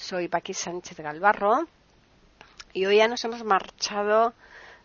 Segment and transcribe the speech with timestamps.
[0.00, 1.68] Soy Paqui Sánchez Galvarro
[2.72, 4.32] y hoy ya nos hemos marchado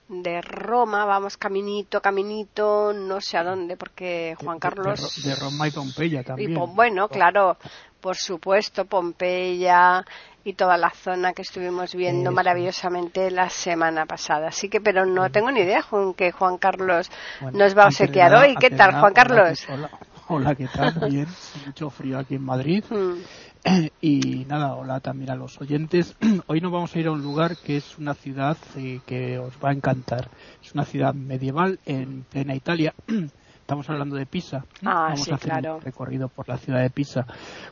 [0.10, 5.24] de Roma, vamos caminito, caminito, no sé a dónde, porque Juan Carlos...
[5.24, 6.54] De, Roma y Pompeya también.
[6.76, 7.58] bueno, claro,
[8.02, 10.06] por supuesto, Pompeya
[10.44, 14.50] y toda la zona que estuvimos viendo maravillosamente la semana pasada.
[14.50, 17.10] Así que, pero no tengo ni idea con que Juan Carlos
[17.54, 18.56] nos va a obsequiar hoy.
[18.58, 19.66] ¿Qué tal, Juan Carlos?
[19.70, 19.90] Hola,
[20.28, 21.10] hola, ¿qué tal?
[21.10, 21.28] Bien,
[21.66, 22.84] mucho frío aquí en Madrid.
[22.96, 23.24] Mm.
[24.02, 26.16] Y nada, hola también a los oyentes.
[26.48, 29.54] Hoy nos vamos a ir a un lugar que es una ciudad eh, que os
[29.64, 30.30] va a encantar.
[30.64, 32.94] Es una ciudad medieval en plena Italia.
[33.60, 34.64] Estamos hablando de Pisa.
[34.84, 37.26] Ah, vamos a hacer un recorrido por la ciudad de Pisa.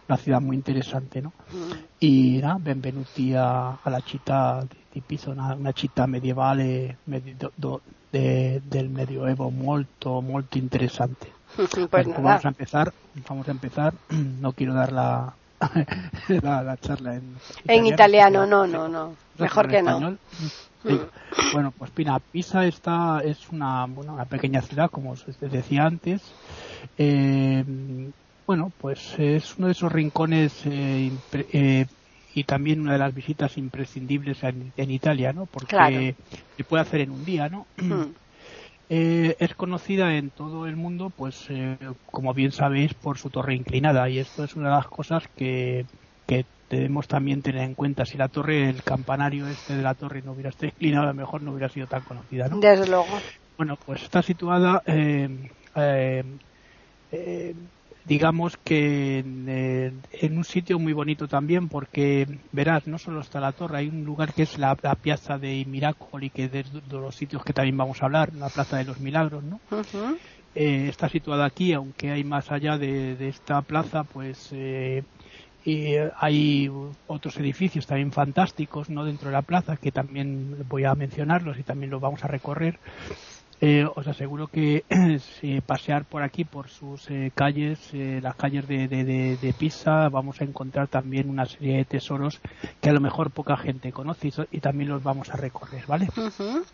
[0.07, 1.29] Una ciudad muy interesante, ¿no?
[1.51, 1.71] Mm.
[1.99, 6.97] Y nada, benvenuti a, la chita de Pisa, una, una chita medieval eh,
[8.11, 11.31] del medioevo molto, molto interesante.
[11.91, 12.91] Pues vamos a empezar,
[13.29, 13.93] vamos a empezar.
[14.09, 15.35] No quiero dar la,
[16.41, 18.45] la, charla en, en italiano.
[18.45, 19.15] no, no, no.
[19.37, 20.17] Mejor que no.
[20.83, 20.97] Mm.
[21.53, 26.21] Bueno, pues Pina, Pisa está, es una, bueno, una pequeña ciudad, como os decía antes.
[26.97, 27.63] Eh,
[28.45, 31.85] bueno, pues es uno de esos rincones eh, eh,
[32.35, 35.45] y también una de las visitas imprescindibles en, Italia, ¿no?
[35.45, 36.15] Porque
[36.57, 37.65] se puede hacer en un día, ¿no?
[37.77, 38.11] Mm.
[38.89, 43.55] Eh, es conocida en todo el mundo, pues eh, como bien sabéis, por su torre
[43.55, 45.85] inclinada y esto es una de las cosas que,
[46.27, 48.05] que debemos también tener en cuenta.
[48.05, 51.13] Si la torre, el campanario este de la torre no hubiera estado inclinado, a lo
[51.13, 52.59] mejor no hubiera sido tan conocida, ¿no?
[52.59, 53.07] Desde luego.
[53.57, 56.23] Bueno, pues está situada eh, eh,
[57.11, 57.55] eh
[58.05, 63.53] digamos que eh, en, un sitio muy bonito también porque verás no solo está la
[63.53, 67.43] torre hay un lugar que es la, piazza de Miracoli que es de, los sitios
[67.43, 69.59] que también vamos a hablar la plaza de los milagros no
[70.55, 75.03] eh, está situada aquí aunque hay más allá de, esta plaza pues eh,
[76.19, 76.69] hay
[77.07, 81.63] otros edificios también fantásticos no dentro de la plaza que también voy a mencionarlos y
[81.63, 82.79] también los vamos a recorrer
[83.61, 84.83] eh, os aseguro que
[85.39, 90.41] si pasear por aquí, por sus eh, calles, eh, las calles de, de, Pisa, vamos
[90.41, 92.41] a encontrar también una serie de tesoros
[92.81, 96.07] que a lo mejor poca gente conoce y, también los vamos a recorrer, ¿vale?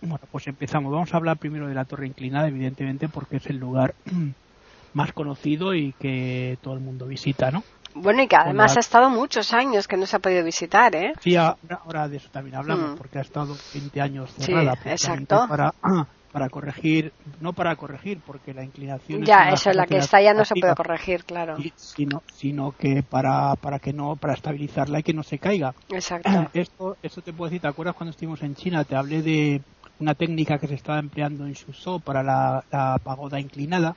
[0.01, 0.91] Bueno, pues empezamos.
[0.91, 3.93] Vamos a hablar primero de la torre inclinada, evidentemente, porque es el lugar
[4.93, 7.63] más conocido y que todo el mundo visita, ¿no?
[7.95, 11.13] Bueno, y que además ha estado muchos años que no se ha podido visitar, ¿eh?
[11.19, 12.95] Sí, ahora, de eso también hablamos, mm.
[12.95, 14.75] porque ha estado 20 años cerrada.
[14.75, 15.45] Sí, exacto.
[15.49, 15.73] Para,
[16.31, 20.33] para corregir, no para corregir, porque la inclinación ya, eso es la que está ya
[20.33, 25.03] no se puede corregir, claro, sino, sino que para, para que no, para estabilizarla y
[25.03, 25.73] que no se caiga.
[25.89, 26.29] Exacto.
[26.53, 28.83] Esto, eso te puedo decir, ¿te acuerdas cuando estuvimos en China?
[28.83, 29.61] Te hablé de
[29.99, 32.63] una técnica que se estaba empleando en Shuzhou para la,
[33.03, 33.95] pagoda inclinada,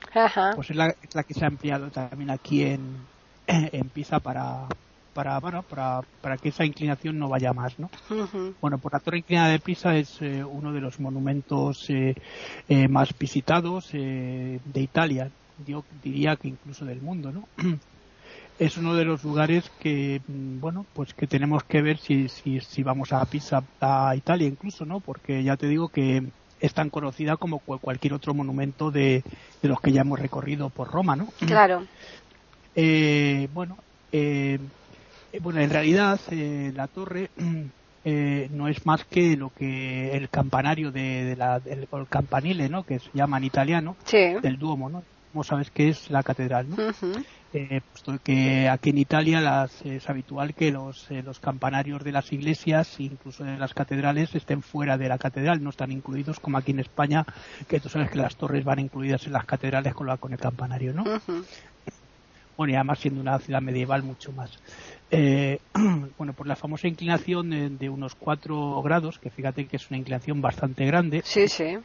[0.55, 2.97] pues es la, es la que se ha empleado también aquí en,
[3.47, 4.67] en Pisa para,
[5.13, 7.89] para, bueno, para, para que esa inclinación no vaya más, ¿no?
[8.61, 12.15] Bueno, por la Torre Inclinada de Pisa es eh, uno de los monumentos eh,
[12.67, 15.29] eh, más visitados de Italia,
[15.67, 17.47] yo diría que incluso del mundo, ¿no?
[18.59, 22.59] es uno de los lugares que, mm, bueno, pues que tenemos que ver si, si,
[22.59, 24.99] si vamos a Pisa, a Italia incluso, ¿no?
[24.99, 26.23] Porque ya te digo que
[26.59, 29.21] es tan conocida como cualquier otro monumento de,
[29.61, 31.27] de los que ya hemos recorrido por Roma, ¿no?
[31.45, 31.83] Claro.
[33.53, 33.77] bueno,
[34.13, 34.59] eh, eh,
[35.41, 37.29] bueno, en realidad eh, la torre
[38.05, 42.83] eh, no es más que lo que el campanario de, la, del campanile, ¿no?
[42.83, 45.03] Que se llama en italiano, del Duomo, ¿no?
[45.31, 46.75] Como sabes que es la catedral, ¿no?
[47.91, 52.99] puesto que aquí en Italia las, es habitual que los, los campanarios de las iglesias,
[52.99, 56.79] incluso de las catedrales, estén fuera de la catedral, no están incluidos como aquí en
[56.79, 57.25] España,
[57.67, 60.39] que tú sabes que las torres van incluidas en las catedrales con, la, con el
[60.39, 61.03] campanario, ¿no?
[62.57, 64.51] Bueno, y además siendo una ciudad medieval mucho más.
[65.13, 65.59] Eh,
[66.17, 70.41] bueno, por la famosa inclinación de, unos 4 grados, que fíjate que es una inclinación
[70.41, 71.21] bastante grande.
[71.23, 71.77] Sí, sí.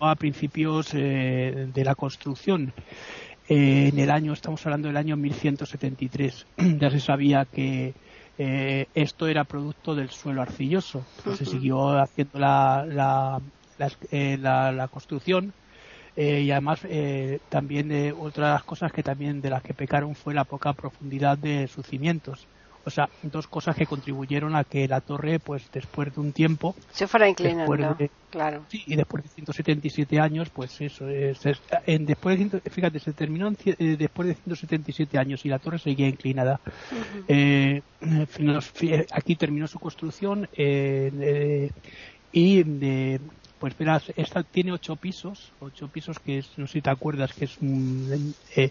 [0.00, 2.72] A principios eh, de la construcción.
[3.48, 6.46] Eh, en el año, estamos hablando del año 1173.
[6.80, 7.94] ya se sabía que
[8.38, 11.06] esto era producto del suelo arcilloso.
[11.38, 13.40] Se siguió haciendo la, la,
[13.78, 15.54] la, la construcción
[16.16, 19.74] eh, y además eh, también eh, otra de las cosas que también de las que
[19.74, 22.46] pecaron fue la poca profundidad de sus cimientos.
[22.84, 26.74] o sea, dos cosas que contribuyeron a que la torre, pues después de un tiempo,
[26.92, 27.98] se fuera inclinando,
[28.30, 28.64] claro.
[28.68, 31.40] Sí, y después de 177 años, pues eso, es,
[31.84, 36.08] en, después de, fíjate, se terminó eh, después de 177 años y la torre seguía
[36.08, 36.60] inclinada.
[37.28, 37.82] Eh,
[39.10, 41.70] aquí terminó su construcción eh,
[42.32, 42.62] y
[43.58, 47.46] pues verás, esta tiene ocho pisos, ocho pisos que no sé si te acuerdas que
[47.46, 47.58] es
[48.56, 48.70] eh,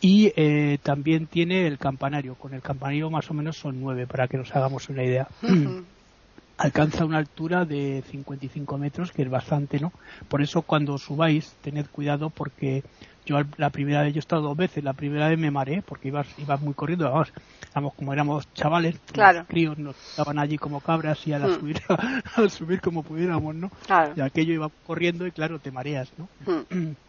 [0.00, 2.34] y eh, también tiene el campanario.
[2.36, 5.28] Con el campanario más o menos son nueve para que nos hagamos una idea.
[6.56, 9.92] Alcanza una altura de 55 metros, que es bastante, ¿no?
[10.28, 12.84] Por eso cuando subáis, tened cuidado porque
[13.26, 16.08] yo la primera vez, yo he estado dos veces, la primera vez me mareé porque
[16.08, 17.32] ibas, ibas muy corriendo, vamos,
[17.74, 19.40] vamos, como éramos chavales, claro.
[19.40, 21.54] los críos nos estaban allí como cabras y a, mm.
[21.54, 23.70] subir, a, subir como pudiéramos, ¿no?
[24.16, 26.28] Y aquello iba corriendo y claro, te mareas, ¿no?
[26.70, 26.92] Mm.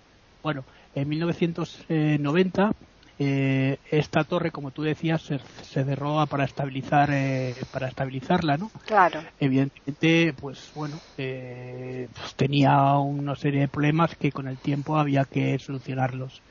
[0.45, 0.63] Bueno,
[0.93, 2.71] en 1990
[3.17, 8.69] eh, esta torre, como tú decías, se, se derroba para estabilizar, eh, para estabilizarla, ¿no?
[8.85, 9.21] Claro.
[9.39, 15.23] Evidentemente, pues bueno, eh, pues tenía una serie de problemas que con el tiempo había
[15.25, 16.41] que solucionarlos.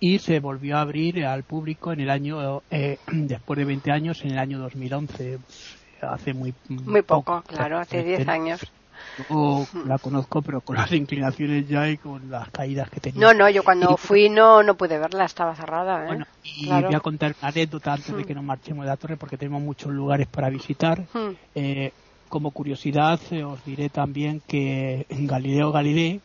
[0.00, 4.24] Y se volvió a abrir al público en el año, eh, después de 20 años,
[4.24, 5.38] en el año 2011,
[6.00, 8.72] hace muy, muy poco, claro, hace 10 años.
[9.28, 13.20] Yo la conozco, pero con las inclinaciones ya y con las caídas que tenía.
[13.20, 16.04] No, no, yo cuando fui no no pude verla, estaba cerrada.
[16.04, 16.06] ¿eh?
[16.06, 19.16] Bueno, y voy a contar una anécdota antes de que nos marchemos de la torre,
[19.16, 21.04] porque tenemos muchos lugares para visitar.
[21.54, 21.92] Eh,
[22.28, 26.20] como curiosidad, eh, os diré también que Galileo Galilei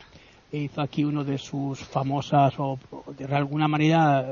[0.52, 2.78] hizo aquí uno de sus famosas, o
[3.16, 4.24] de alguna manera,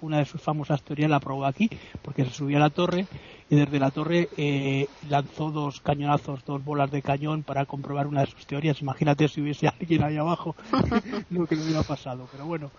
[0.00, 1.70] una de sus famosas teorías la probó aquí,
[2.02, 3.06] porque se subió a la torre
[3.48, 8.22] y desde la torre eh, lanzó dos cañonazos, dos bolas de cañón para comprobar una
[8.22, 8.80] de sus teorías.
[8.82, 10.56] Imagínate si hubiese alguien ahí abajo
[11.30, 12.28] lo que le hubiera pasado.
[12.32, 12.70] Pero bueno,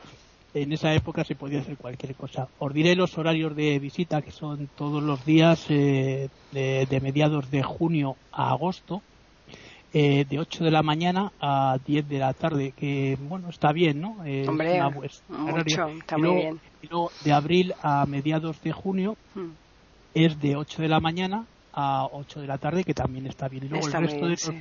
[0.54, 2.48] en esa época se podía hacer cualquier cosa.
[2.60, 7.64] Os diré los horarios de visita, que son todos los días eh, de, mediados de
[7.64, 9.02] junio a agosto.
[9.94, 14.02] Eh, de 8 de la mañana a 10 de la tarde, que bueno, está bien,
[14.02, 14.18] ¿no?
[14.46, 16.60] Hombre, mucho, está muy bien.
[16.82, 19.67] Y luego, de abril a mediados de junio, hmm
[20.26, 23.66] es de 8 de la mañana a 8 de la tarde, que también está bien.
[23.66, 24.52] Y luego el resto, de los,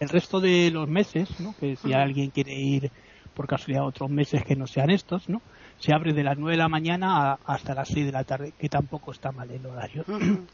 [0.00, 1.54] el resto de los meses, ¿no?
[1.58, 2.90] que si alguien quiere ir
[3.34, 5.42] por casualidad a otros meses que no sean estos, ¿no?
[5.78, 8.68] se abre de las 9 de la mañana hasta las 6 de la tarde, que
[8.68, 10.04] tampoco está mal el horario.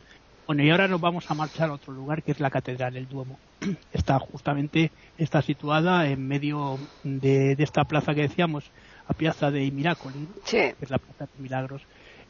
[0.44, 3.06] Bueno, y ahora nos vamos a marchar a otro lugar que es la Catedral, el
[3.06, 3.38] Duomo.
[3.92, 8.70] Está justamente, está situada en medio de, esta plaza que decíamos,
[9.06, 11.82] a Piazza dei Miracoli, que es la Plaza de Milagros.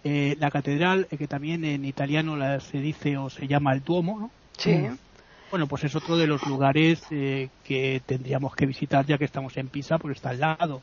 [0.05, 4.19] Eh, la catedral, eh, que también en italiano se dice o se llama el Duomo,
[4.19, 4.31] ¿no?
[4.57, 4.89] Sí.
[5.51, 9.57] Bueno, pues es otro de los lugares eh, que tendríamos que visitar ya que estamos
[9.59, 10.83] en Pisa, porque está al lado.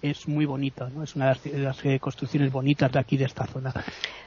[0.00, 1.02] Es muy bonito, ¿no?
[1.02, 3.72] Es una de las, construcciones bonitas de aquí, de esta zona.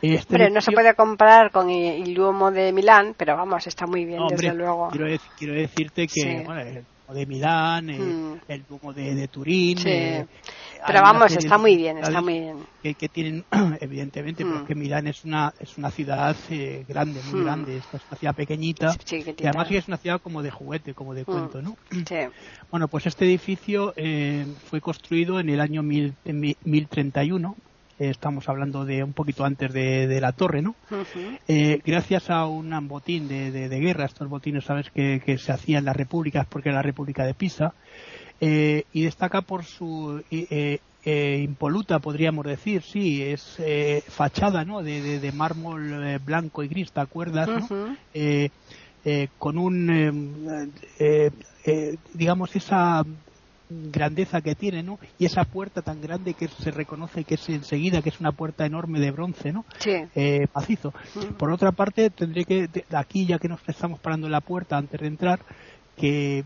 [0.02, 4.20] Este no se puede comparar con el, Duomo de Milán, pero vamos, está muy bien,
[4.30, 4.90] desde luego.
[4.90, 8.42] Quiero, decirte que bueno, el Duomo de Milán, mm.
[8.48, 9.78] el, Duomo de, Turín,
[10.86, 12.58] pero vamos, está muy bien, está muy bien.
[12.82, 13.46] Que, tienen,
[13.82, 14.78] evidentemente, porque mm.
[14.80, 17.44] Milán es una, es una ciudad eh, grande, muy mm.
[17.44, 21.22] grande, es una ciudad pequeñita, y además es una ciudad como de juguete, como de
[21.22, 21.26] mm.
[21.26, 21.78] cuento, ¿no?
[22.72, 27.56] Bueno, pues este edificio eh, fue construido en el año mil, 1031,
[28.00, 30.76] eh, estamos hablando de un poquito antes de, la torre, ¿no?
[31.86, 35.86] gracias a un botín de, de, guerra, estos botines, sabes, que, que se hacían en
[35.86, 37.74] las repúblicas, porque era la República de Pisa,
[38.42, 43.58] eh, y destaca por su eh, eh, impoluta, podríamos decir, sí, es
[44.10, 44.82] fachada ¿no?
[44.82, 47.50] de, mármol blanco y gris, ¿te acuerdas?
[49.38, 50.74] con un,
[52.14, 53.04] digamos, esa
[53.70, 55.00] grandeza que tiene, ¿no?
[55.18, 58.66] Y esa puerta tan grande que se reconoce que es enseguida, que es una puerta
[58.66, 59.66] enorme de bronce, ¿no?
[59.80, 60.04] Sí.
[60.54, 60.94] macizo.
[61.38, 65.00] Por otra parte, tendré que, aquí ya que nos estamos parando en la puerta antes
[65.00, 65.40] de entrar,
[65.98, 66.44] que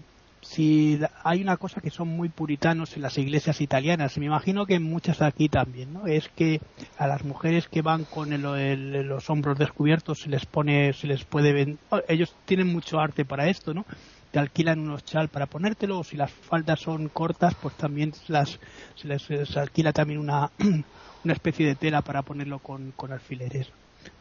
[0.50, 4.76] si hay una cosa que son muy puritanos en las iglesias italianas, me imagino que
[4.76, 6.08] en muchas aquí también, ¿no?
[6.08, 6.62] Es que
[6.98, 11.52] a las mujeres que van con los hombros descubiertos se les pone, se les puede
[11.52, 13.86] ver, oh, ellos tienen mucho arte para esto, ¿no?
[14.32, 18.58] Te alquilan unos chal para ponértelo, o si las faldas son cortas, pues también las,
[18.96, 20.50] se les, alquila también una,
[21.26, 23.70] una especie de tela para ponerlo con, con alfileres,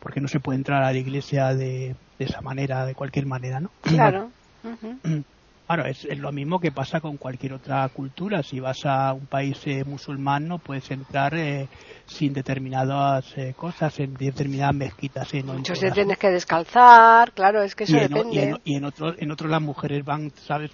[0.01, 3.61] porque no se puede entrar a la iglesia de, de esa manera, de cualquier manera,
[3.61, 3.71] ¿no?
[3.83, 4.31] Claro.
[5.67, 8.43] Claro, es, lo mismo que pasa con cualquier otra cultura.
[8.43, 11.69] Si vas a un país eh, musulmán no puedes entrar eh,
[12.07, 15.33] sin determinadas eh, cosas, en determinadas mezquitas.
[15.45, 18.61] Muchos te tienes que descalzar, claro, es que eso depende.
[18.65, 20.71] Y en, otros, en otros las mujeres van, sabes,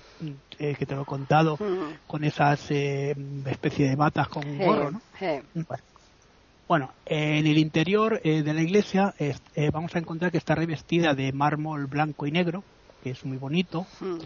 [0.59, 1.59] que te lo he contado,
[2.07, 5.01] con esas especie de batas con un gorro, ¿no?
[6.73, 9.35] Bueno, en el interior eh, de la iglesia eh,
[9.71, 12.65] vamos a encontrar que está revestida de mármol blanco y negro,
[13.03, 13.87] que es muy bonito.
[14.01, 14.19] Mm.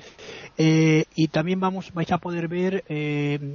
[0.58, 2.84] Eh, y también vamos, vais a poder ver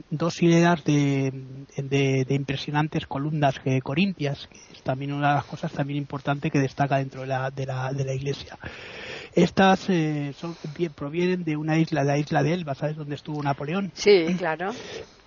[0.10, 6.52] dos hileras de, impresionantes columnas corintias, que es también una de las cosas también importantes
[6.52, 8.58] que destaca dentro de la, de la, de la iglesia.
[9.34, 9.80] Estas
[10.36, 10.56] son,
[10.96, 13.92] provienen de una isla, de la isla de Elba, ¿sabes dónde estuvo Napoleón?
[13.94, 14.72] Sí, claro.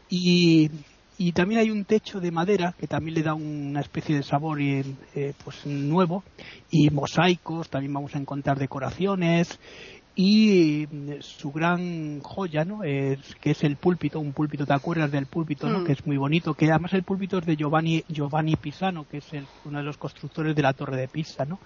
[0.09, 0.71] Y
[1.17, 4.59] y también hay un techo de madera que también le da una especie de sabor
[4.61, 4.85] eh,
[5.45, 6.25] pues nuevo.
[6.71, 9.61] Y mosaicos también vamos a encontrar decoraciones.
[10.17, 15.11] Y mm, su gran joya no es, que es el púlpito un púlpito te acuerdas
[15.11, 15.85] del púlpito no mm.
[15.85, 19.27] que es muy bonito que además el púlpito es de Giovanni Giovanni Pisano que es
[19.65, 21.59] uno de los constructores de la torre de Pisa no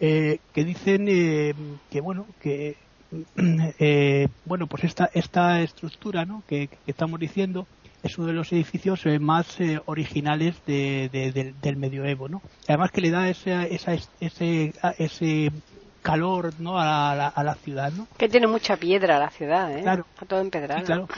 [0.00, 1.54] eh, que dicen eh,
[1.90, 2.76] que bueno que
[4.44, 7.66] bueno pues esta esta estructura no que estamos diciendo
[8.02, 12.42] es uno de los edificios eh, más eh, originales del medioevo, ¿no?
[12.68, 13.74] Además que le da ese,
[14.20, 15.50] ese, ese
[16.02, 16.78] calor ¿no?
[16.78, 18.06] a, la, ciudad, ¿no?
[18.16, 19.82] Que tiene mucha piedra la ciudad, ¿eh?
[19.82, 20.06] Claro.
[20.14, 20.84] Está todo empedrado.
[20.84, 21.08] claro.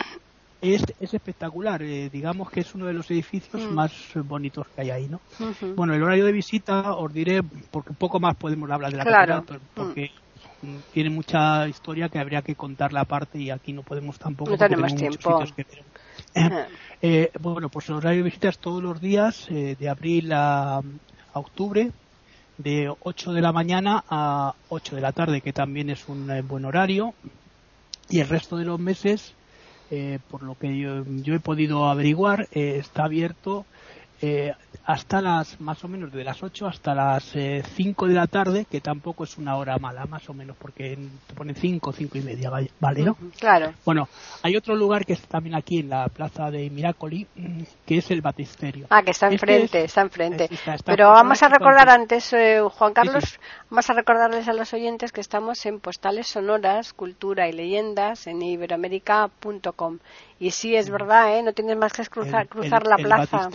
[0.61, 3.73] Es, es, espectacular, eh, digamos que es uno de los edificios mm.
[3.73, 3.92] más
[4.25, 5.20] bonitos que hay ahí, ¿no?
[5.76, 9.44] Bueno, el horario de visita os diré, porque poco más podemos hablar de la claro.
[9.75, 10.11] porque
[10.62, 10.76] mm.
[10.92, 14.50] tiene mucha historia que habría que contarla aparte y aquí no podemos tampoco.
[14.50, 15.44] No tenemos tiempo.
[17.00, 20.82] Eh, bueno, pues el horario de visitas todos los días, eh, de abril a,
[21.32, 21.92] octubre,
[22.56, 26.42] de 8 de la mañana a 8 de la tarde, que también es un eh,
[26.42, 27.14] buen horario.
[28.11, 29.35] Y el resto de los meses,
[30.28, 33.64] por lo que yo, he podido averiguar, está abierto
[34.85, 38.80] hasta las más o menos de las 8 hasta las 5 de la tarde, que
[38.80, 42.50] tampoco es una hora mala, más o menos, porque te ponen 5, 5 y media,
[42.80, 43.02] ¿vale?
[43.02, 43.16] ¿no?
[43.38, 43.75] Claro.
[43.85, 44.08] Bueno,
[44.42, 47.26] hay otro lugar que está también aquí en la plaza de Miracoli,
[47.87, 48.87] que es el Batisterio.
[48.90, 50.49] Ah, que está este enfrente, está enfrente.
[50.85, 53.38] Pero vamos a recordar antes, eh, Juan Carlos,
[53.70, 58.42] vamos a recordarles a los oyentes que estamos en Postales Sonoras, Cultura y Leyendas en
[58.42, 59.99] iberoamérica.com.
[60.40, 61.42] Y sí, es verdad, ¿eh?
[61.42, 63.49] no tienes más que cruzar, cruzar la plaza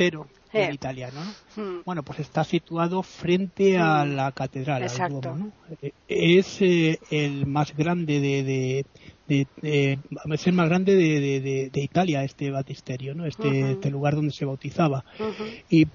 [0.54, 1.13] en italiano.
[1.56, 1.82] Hmm.
[1.86, 4.16] Bueno, pues está situado frente a hmm.
[4.16, 8.86] la catedral, eh, Es eh, el más grande de, de,
[9.28, 10.00] de,
[10.32, 13.26] es el más grande de, de, Italia este batisterio, ¿no?
[13.26, 15.04] Este, este lugar donde se bautizaba.
[15.70, 15.88] Y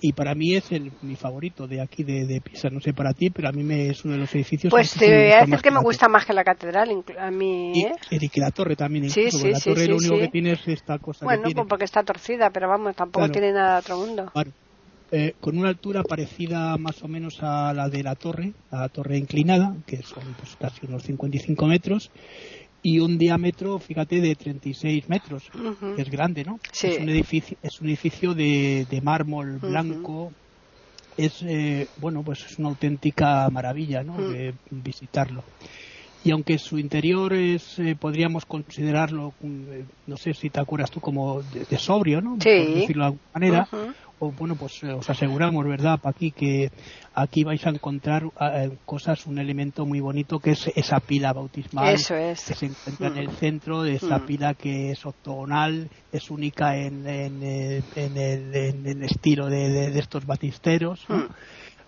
[0.00, 2.68] y para mí es el, mi favorito de aquí de, Pisa.
[2.70, 4.70] No sé para ti, pero a mí me, es uno de los edificios.
[4.70, 7.72] Pues te voy a decir que, me gusta más que la catedral, a mí.
[7.74, 8.30] Y, ¿eh?
[8.32, 9.10] que la torre también.
[9.10, 11.24] Sí, sí, la torre lo único que tiene es esta cosa.
[11.24, 14.32] Bueno, que pues porque está torcida, pero vamos, tampoco tiene nada de otro mundo.
[15.12, 19.16] Eh, con una altura parecida más o menos a la de la torre, la torre
[19.16, 22.10] inclinada, que son pues, casi unos 55 metros,
[22.88, 25.42] y un diámetro, fíjate, de 36 metros,
[25.96, 26.60] que es grande, ¿no?
[26.72, 30.30] Es un edificio, es un edificio de, mármol blanco.
[31.16, 34.16] Es, eh, bueno, pues es una auténtica maravilla, ¿no?
[34.16, 35.42] De visitarlo.
[36.24, 41.00] Y aunque su interior es, eh, podríamos considerarlo, eh, no sé si te acuerdas tú,
[41.00, 42.36] como de, sobrio, ¿no?
[42.40, 42.64] Sí.
[42.64, 43.68] Por decirlo de alguna manera
[44.18, 46.70] o bueno, pues eh, os aseguramos, ¿verdad, aquí que
[47.14, 51.94] aquí vais a encontrar eh, cosas, un elemento muy bonito que es esa pila bautismal
[51.94, 52.44] Eso es.
[52.44, 53.36] que se encuentra en el mm.
[53.36, 54.26] centro de esa mm.
[54.26, 61.24] pila que es octogonal, es única en, en, eh, el, estilo de, estos batisteros, mm.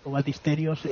[0.04, 0.87] o batisterios.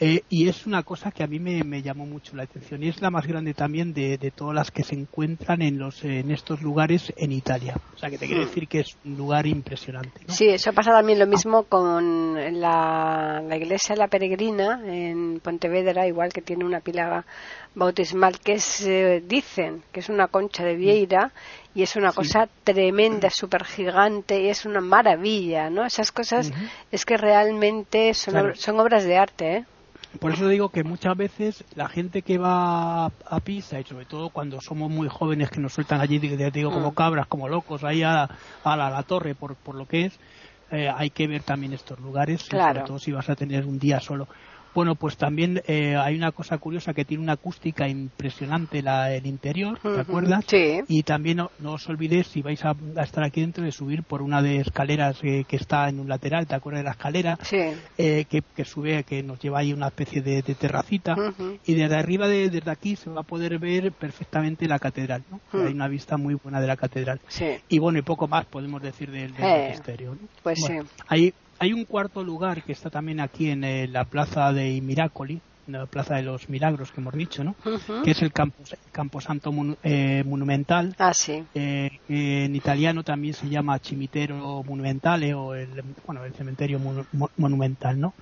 [0.00, 3.00] Eh, y es una cosa que a mí me, llamó mucho la atención y es
[3.00, 7.12] la más grande también de, todas las que se encuentran en, los, en estos lugares
[7.16, 7.76] en Italia.
[7.94, 8.46] O sea, que te quiero hmm.
[8.46, 10.22] decir que es un lugar impresionante.
[10.28, 16.32] Sí, eso pasa también lo mismo con la, la iglesia La Peregrina en Pontevedra, igual
[16.32, 17.24] que tiene una pila
[17.74, 21.32] bautismal que se dicen que es una concha de vieira
[21.74, 25.84] y es una cosa tremenda, súper gigante y es una maravilla, ¿no?
[25.84, 26.52] Esas cosas
[26.92, 29.64] es que realmente son, son obras de arte, ¿eh?
[30.20, 34.30] Por eso digo que muchas veces la gente que va a Pisa, y sobre todo
[34.30, 36.94] cuando somos muy jóvenes que nos sueltan allí, digo, como mm.
[36.94, 38.28] cabras, como locos, ahí a,
[38.64, 40.18] la, torre por, por lo que es,
[40.70, 44.00] eh, hay que ver también estos lugares, sobre todo si vas a tener un día
[44.00, 44.28] solo.
[44.74, 49.26] Bueno, pues también eh, hay una cosa curiosa que tiene una acústica impresionante la, el
[49.26, 50.44] interior, ¿te acuerdas?
[50.48, 50.80] Sí.
[50.88, 54.42] Y también no, os olvidéis, si vais a, estar aquí dentro, de subir por una
[54.42, 57.38] de escaleras que está en un lateral, ¿te acuerdas de la escalera?
[57.42, 57.58] Sí.
[57.98, 61.14] Eh, que, sube, que nos lleva ahí una especie de, terracita.
[61.64, 65.40] Y desde arriba, de, desde aquí, se va a poder ver perfectamente la catedral, ¿no?
[65.52, 67.20] Hay una vista muy buena de la catedral.
[67.28, 67.46] Sí.
[67.68, 70.18] Y bueno, y poco más podemos decir del, del ¿no?
[70.42, 70.74] Pues sí.
[71.08, 75.40] Hay, hay un cuarto lugar que está también aquí en eh, la plaza de Miracoli,
[75.66, 77.54] la Plaza de los Milagros que hemos dicho, ¿no?
[78.04, 79.50] Que es el Campo, Santo
[79.82, 80.94] eh, Monumental.
[80.98, 81.42] Ah, sí.
[81.54, 86.78] Eh, en italiano también se llama Cimitero Monumentale o el, bueno, el cementerio
[87.36, 88.14] monumental, ¿no?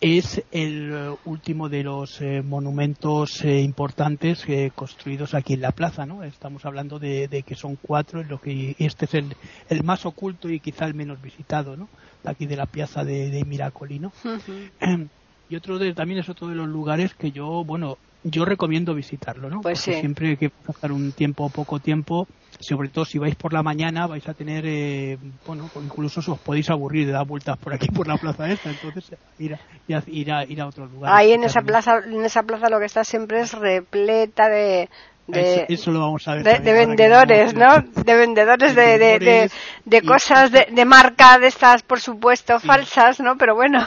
[0.00, 4.44] es el último de los monumentos importantes
[4.74, 6.24] construidos aquí en la plaza, ¿no?
[6.24, 9.36] Estamos hablando de, que son cuatro, lo que este es el,
[9.68, 11.88] el, más oculto y quizá el menos visitado, ¿no?
[12.24, 14.12] Aquí de la piazza de, de Miracoli, ¿no?
[15.48, 19.50] y otro de, también es otro de los lugares que yo, bueno, yo recomiendo visitarlo,
[19.50, 19.60] ¿no?
[19.60, 22.28] Pues Porque siempre que pasar un tiempo, poco tiempo,
[22.60, 26.70] sobre todo si vais por la mañana, vais a tener, eh, bueno, incluso os podéis
[26.70, 29.58] aburrir de dar vueltas por aquí, por la plaza esta, entonces ir a,
[30.06, 31.12] ir a, ir a, otro lugar.
[31.12, 34.88] Ahí en esa plaza, en esa plaza lo que está siempre es repleta de,
[35.26, 37.80] de, eso, lo vamos a ver de, vendedores, ¿no?
[37.80, 39.50] De vendedores de, de,
[39.84, 43.36] de, cosas de, marca de estas, por supuesto, falsas, ¿no?
[43.36, 43.86] Pero bueno.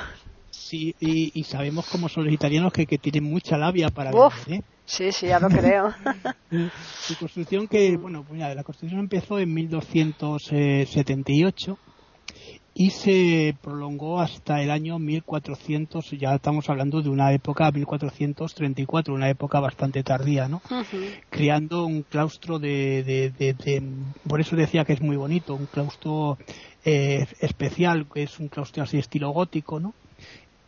[0.49, 4.61] Sí, y, sabemos cómo son los italianos que, que tienen mucha labia para vender, ¿eh?
[4.85, 5.93] Sí, sí, ya lo creo.
[7.01, 11.77] Su construcción que, bueno, pues la construcción empezó en 1278
[12.77, 19.29] y se prolongó hasta el año 1400, ya estamos hablando de una época 1434, una
[19.29, 20.61] época bastante tardía, ¿no?
[21.29, 23.83] Creando un claustro de, de,
[24.27, 26.37] por eso decía que es muy bonito, un claustro
[26.83, 29.93] eh, especial, que es un claustro así estilo gótico, ¿no?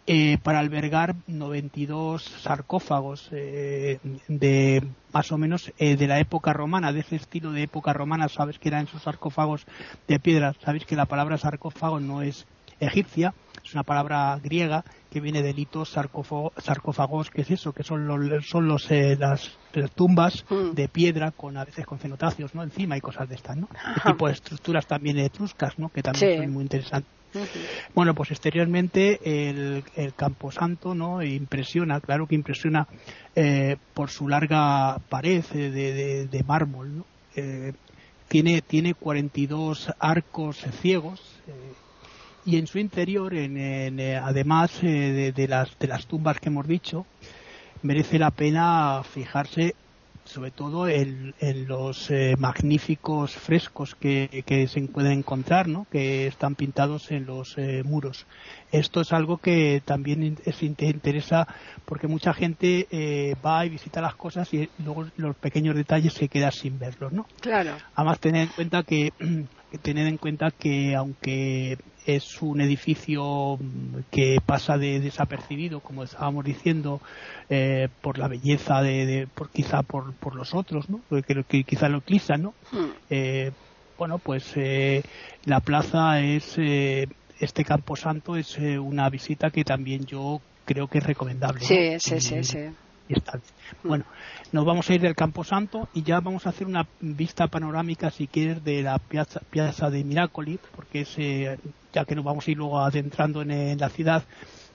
[0.10, 4.00] Eh, para albergar 92 sarcófagos eh,
[4.30, 8.30] de más o menos eh, de la época romana, de ese estilo de época romana,
[8.30, 9.66] sabes que eran esos sarcófagos
[10.08, 12.48] de piedra, sabéis que la palabra sarcófago no es
[12.80, 18.08] egipcia, es una palabra griega que viene de litos sarcófagos, que es eso, que son
[18.08, 19.58] los, son los las,
[19.94, 20.72] tumbas mm.
[20.72, 22.64] de piedra con a veces con cenotafios, ¿no?
[22.64, 23.68] Encima y cosas de estas, ¿no?
[23.98, 25.90] Este tipo de estructuras también etruscas, ¿no?
[25.90, 27.18] Que también son muy interesantes.
[27.94, 32.88] Bueno, pues exteriormente el, el Camposanto no impresiona, claro que impresiona
[33.36, 37.06] eh, por su larga pared eh, de, mármol.
[37.36, 37.74] Eh,
[38.28, 41.22] tiene, tiene 42 arcos ciegos
[42.46, 47.06] y en su interior, en, además de, las, de las tumbas que hemos dicho,
[47.84, 49.76] merece la pena fijarse
[50.28, 51.34] sobre todo en,
[51.68, 55.88] los eh, magníficos frescos que, se pueden encontrar, ¿no?
[55.92, 58.26] que están pintados en los eh, muros.
[58.72, 61.48] Esto es algo que también es, interesa
[61.86, 66.28] porque mucha gente eh, va y visita las cosas y luego los pequeños detalles se
[66.28, 67.14] quedan sin verlos.
[67.14, 67.26] ¿no?
[67.40, 67.78] Claro.
[67.96, 69.14] Además, tener en cuenta que,
[69.82, 73.60] tener en cuenta que aunque es un edificio
[74.12, 77.02] que pasa de desapercibido, como estábamos diciendo,
[77.50, 81.02] eh, por la belleza de, por, quizá por, por los otros, ¿no?
[81.10, 82.54] Que, que quizá lo eclipsan, ¿no?
[82.72, 82.92] Hmm.
[83.10, 83.52] Eh,
[83.98, 85.04] bueno, pues eh,
[85.46, 86.58] la plaza es
[87.40, 91.62] este camposanto es una visita que también yo creo que es recomendable.
[91.62, 92.70] Sí, sí, sí, sí.
[93.84, 94.06] Bueno,
[94.52, 98.28] nos vamos a ir del Camposanto y ya vamos a hacer una vista panorámica, si
[98.28, 101.16] quieres, de la piazza, piazza de Miracoli, porque es,
[101.94, 104.24] ya que nos vamos a ir luego adentrando en, la ciudad,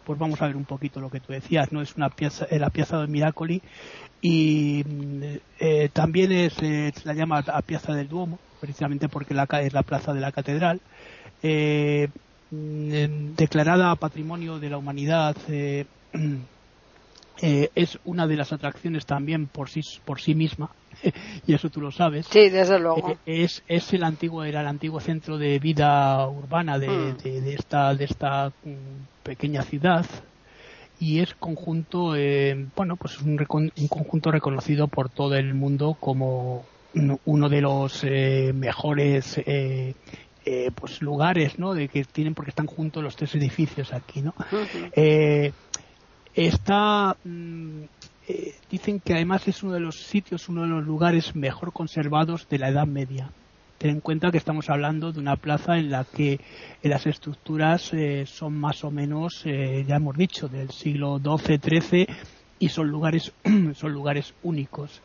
[0.04, 1.82] pues vamos a ver un poquito lo que tú decías, ¿no?
[1.82, 3.62] Es una piazza, la piazza de Miracoli
[4.20, 4.84] y
[5.58, 9.82] eh, también es, se la llama la piazza del Duomo, precisamente porque la, es la
[9.82, 10.80] plaza de la catedral.
[11.42, 12.08] Eh,
[12.50, 15.36] mm, declarada Patrimonio de la Humanidad
[17.40, 20.70] eh, Eh, es una de las atracciones también por sí, por sí misma,
[21.46, 22.26] y eso tú lo sabes.
[22.26, 23.10] Sí, desde luego.
[23.26, 27.16] Eh, es, es el antiguo, era el antiguo centro de vida urbana de, hmm.
[27.18, 30.06] de, esta, de esta mm, pequeña ciudad
[31.00, 36.64] y es conjunto, eh, bueno, pues un, un, conjunto reconocido por todo el mundo como
[37.24, 39.40] uno de los mejores
[40.74, 41.72] pues lugares, ¿no?
[41.74, 44.34] De que tienen porque están juntos los tres edificios aquí, ¿no?
[46.34, 47.82] Está, mm,
[48.28, 52.48] eh, dicen que además es uno de los sitios, uno de los lugares mejor conservados
[52.48, 53.30] de la Edad Media.
[53.76, 56.40] Ten en cuenta que estamos hablando de una plaza en la que
[56.82, 62.06] las estructuras eh, son más o menos, eh, ya hemos dicho, del siglo XII-XIII
[62.60, 63.32] y son lugares,
[63.74, 65.02] son lugares únicos.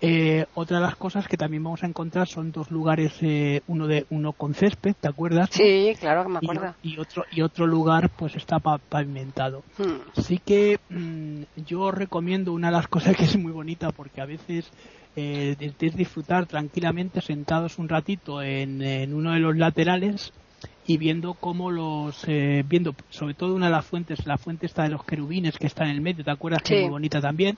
[0.00, 3.86] Eh, otra de las cosas que también vamos a encontrar son dos lugares, eh, uno
[3.86, 5.48] de uno con césped, ¿te acuerdas?
[5.52, 6.74] Sí, claro que me acuerdo.
[6.82, 9.62] Y, otro y otro lugar pues está pavimentado.
[9.78, 10.00] Hmm.
[10.16, 14.26] Así que mm, yo recomiendo una de las cosas que es muy bonita porque a
[14.26, 14.70] veces
[15.16, 20.32] eh, es disfrutar tranquilamente sentados un ratito en, en uno de los laterales
[20.86, 24.84] y viendo cómo los eh, viendo sobre todo una de las fuentes la fuente está
[24.84, 27.56] de los querubines que está en el medio te acuerdas que es muy bonita también.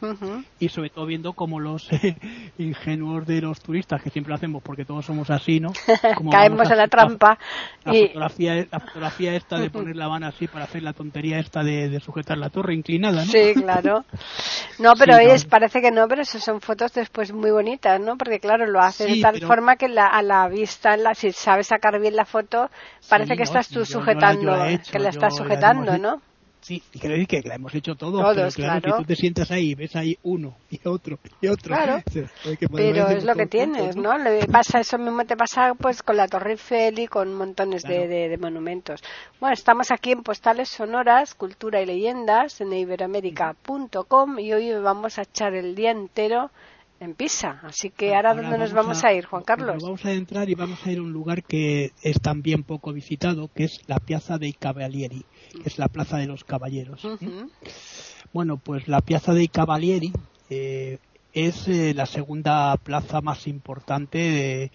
[0.59, 2.17] Y sobre todo viendo cómo los eh,
[2.59, 5.73] ingenuos de los turistas que siempre lo hacemos porque todos somos así no
[6.31, 7.39] caemos en la trampa
[7.85, 11.63] la, fotografía la fotografía esta de poner la mano así para hacer la tontería esta
[11.63, 13.31] de, sujetar la torre inclinada ¿no?
[13.31, 14.05] sí claro.
[14.79, 18.41] No pero es parece que no pero eso son fotos después muy bonitas no porque
[18.41, 22.01] claro lo hace de tal forma que la, a la vista la, si sabes sacar
[22.01, 22.71] bien la foto
[23.19, 24.53] parece que estás tú sujetando,
[24.91, 26.21] que la estás sujetando, ¿no?
[26.61, 29.71] Sí, quiero decir que la hemos hecho todos, pero claro, que tú te sientas ahí
[29.71, 31.75] y ves ahí uno y otro y otro.
[31.75, 32.03] Claro,
[32.73, 34.19] pero es lo que tienes, ¿no?
[34.19, 38.09] Le pasa eso mismo te pasa pues con la Torre Eiffel y con montones de,
[38.09, 39.03] de, monumentos.
[39.41, 45.23] Bueno, estamos aquí en Postales Sonoras, Cultura y Leyendas en iberoamérica.com y hoy vamos a
[45.23, 46.51] echar el día entero
[47.01, 47.61] en Pisa.
[47.63, 49.83] Así que ahora, ¿dónde nos vamos a, ir, Juan Carlos?
[49.83, 53.49] vamos a entrar y vamos a ir a un lugar que es también poco visitado,
[53.55, 55.25] que es la Piazza dei Cavalieri,
[55.63, 57.07] que es la Plaza de los Caballeros.
[58.33, 60.13] Bueno, pues la Piazza dei Cavalieri
[60.51, 60.99] eh,
[61.33, 64.71] es eh, la segunda plaza más importante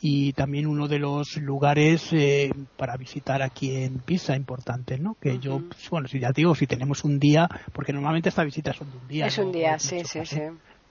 [0.00, 5.16] y también uno de los lugares eh, para visitar aquí en Pisa importantes, ¿no?
[5.20, 8.76] Que yo, pues, bueno, si ya digo, si tenemos un día, porque normalmente estas visitas
[8.76, 9.26] son de un día.
[9.26, 10.40] Es un día, sí, sí, sí.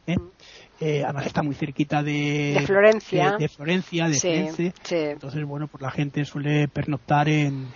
[0.05, 4.73] Eh, además está muy cerquita de, Florencia, de, Florencia, de
[5.11, 7.67] entonces bueno, pues la gente suele pernoctar en,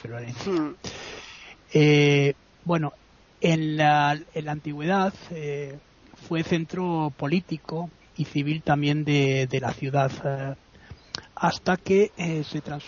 [0.00, 0.52] Florencia.
[0.52, 0.76] Hmm.
[1.72, 2.92] Eh, bueno,
[3.40, 5.78] en la, en la antigüedad eh,
[6.28, 10.56] fue centro político y civil también de, la ciudad
[11.34, 12.12] hasta que
[12.44, 12.84] se trans,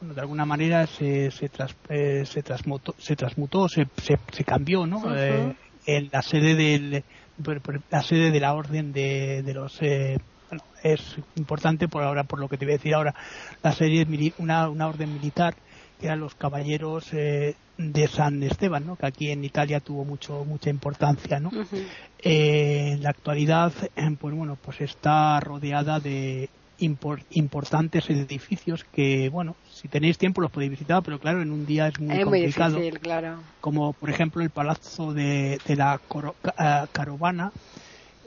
[0.00, 1.48] bueno, de alguna manera se, se,
[2.26, 5.02] se, transmutó, se transmutó, se, se, cambió, ¿no?
[5.86, 7.04] en la sede del
[7.90, 10.18] la sede de la orden de, de los eh,
[10.48, 11.00] bueno, es
[11.36, 13.14] importante por ahora por lo que te voy a decir ahora
[13.62, 14.06] la serie
[14.38, 15.54] una, una orden militar
[15.98, 18.96] que eran los caballeros eh, de San Esteban ¿no?
[18.96, 21.50] que aquí en Italia tuvo mucho mucha importancia ¿no?
[22.18, 23.72] Eh, en la actualidad
[24.20, 30.70] pues bueno pues está rodeada de importantes edificios que, bueno, si tenéis tiempo los podéis
[30.70, 32.78] visitar, pero claro, en un día es muy complicado.
[33.00, 33.38] claro.
[33.60, 37.52] Como por ejemplo el Palazzo de, de la eh, Carovana,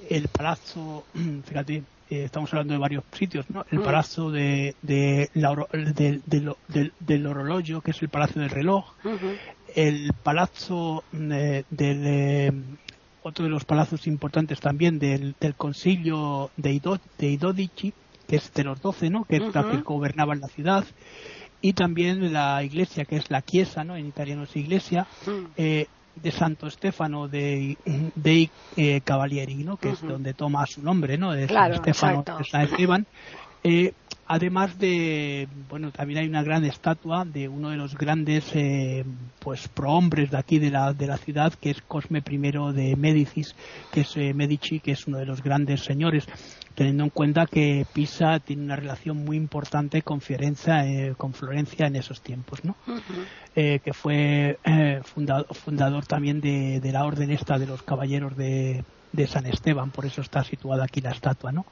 [0.09, 1.05] el Palazzo,
[1.45, 3.65] fíjate, eh, estamos hablando de varios sitios, ¿no?
[3.71, 3.83] El mm.
[3.83, 5.29] Palazzo de, de,
[6.99, 8.93] del Orologio, que es el Palacio del Reloj,
[9.75, 12.63] el Palazzo eh, del
[13.27, 16.81] otro de los palazos importantes también del, del Concilio de,
[17.17, 17.93] de Idodici,
[18.27, 19.23] que es de los doce, ¿no?
[19.23, 20.85] Que, que gobernaban la ciudad
[21.61, 23.95] y también la iglesia que es la Chiesa, ¿no?
[23.95, 25.45] En italiano es iglesia mm.
[25.57, 25.87] eh,
[26.21, 27.77] de Santo Stefano de,
[28.15, 29.77] de eh, Cavalieri, ¿no?
[29.77, 31.31] Que es donde toma su nombre, ¿no?
[31.31, 33.05] De claro, Stefano de San Esteban.
[33.63, 33.93] Eh,
[34.27, 39.03] además de, bueno, también hay una gran estatua de uno de los grandes, eh,
[39.39, 43.55] pues, prohombres de aquí de la, de la ciudad, que es Cosme I de Médicis,
[43.91, 46.27] que es Medici, que es uno de los grandes señores
[46.77, 51.87] teniendo en cuenta que Pisa tiene una relación muy importante con Florencia, eh, con Florencia
[51.87, 52.75] en esos tiempos, ¿no?
[53.55, 58.83] Eh, que fue eh, fundador, también de, la orden esta de los caballeros de,
[59.25, 61.65] San Esteban, por eso está situada aquí la estatua, ¿no?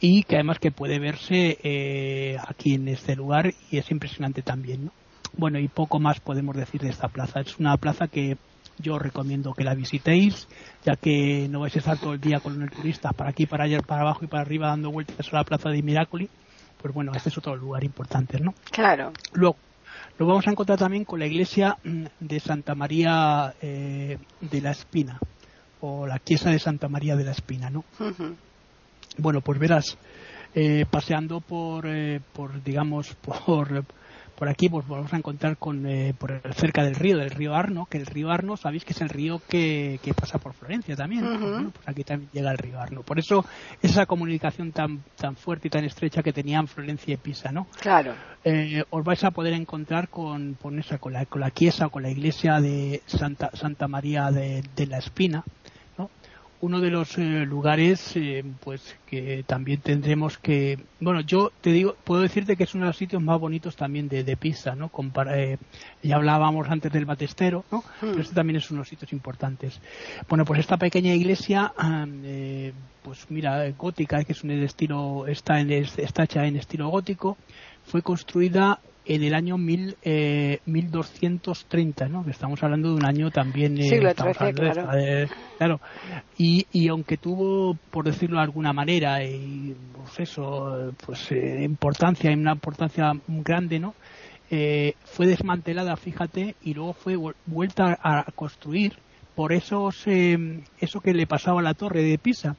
[0.00, 4.92] Y que además que puede verse aquí en este lugar y es impresionante también, ¿no?
[5.36, 7.42] Bueno, y poco más podemos decir de esta plaza.
[7.42, 8.36] Es una plaza que
[8.80, 10.48] yo recomiendo que la visitéis,
[10.84, 13.64] ya que no vais a estar todo el día con el turista para aquí, para
[13.64, 16.28] allá, para abajo y para arriba dando vueltas a la plaza de Miracoli.
[16.80, 18.54] Pues bueno, este es otro lugar importante, ¿no?
[18.70, 19.12] Claro.
[19.32, 19.56] Luego,
[20.18, 24.70] lo vamos a encontrar también con la iglesia mm, de Santa María eh, de la
[24.70, 25.18] Espina,
[25.80, 27.84] o la Chiesa de Santa María de la Espina, ¿no?
[29.16, 29.96] Bueno, pues verás,
[30.54, 33.14] eh, paseando por, eh, por, digamos,
[33.46, 33.84] por
[34.40, 37.84] por aquí pues vamos a encontrar con eh, por cerca del río, del río Arno,
[37.84, 41.70] que el río Arno sabéis que es el río que, pasa por Florencia también.
[41.70, 43.02] pues aquí también llega el río Arno.
[43.02, 43.44] Por eso
[43.82, 47.66] esa comunicación tan tan fuerte y tan estrecha que tenían Florencia y Pisa, ¿no?
[47.82, 48.14] Claro.
[48.42, 52.02] Eh, os vais a poder encontrar con, con esa, con la, con la Chiesa, con
[52.02, 55.44] la iglesia de Santa, Santa María de, de la Espina,
[56.62, 61.96] uno de los eh, lugares eh, pues que también tendremos que bueno yo te digo
[62.04, 64.90] puedo decirte que es uno de los sitios más bonitos también de, de Pisa no
[65.34, 65.56] eh,
[66.02, 67.82] ya hablábamos antes del Batestero no hmm.
[68.00, 69.80] pero este también es uno de los sitios importantes.
[70.28, 71.72] Bueno pues esta pequeña iglesia
[73.02, 77.38] pues mira gótica que es un estilo está en está hecha en estilo gótico
[77.84, 82.24] fue construida en el año mil, eh, 1230, ¿no?
[82.24, 83.78] Que estamos hablando de un año también...
[83.78, 84.88] Eh, Siglo XIII, claro.
[85.58, 85.80] claro.
[86.36, 92.30] Y, y aunque tuvo, por decirlo de alguna manera, y, pues eso, pues eh, importancia,
[92.32, 93.94] una importancia grande, ¿no?
[94.50, 98.98] eh, fue desmantelada, fíjate, y luego fue vuelta a construir
[99.36, 102.56] por esos, eh, eso que le pasaba a la torre de Pisa.